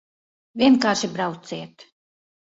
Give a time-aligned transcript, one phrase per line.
[0.61, 1.85] Vienkārši brauciet!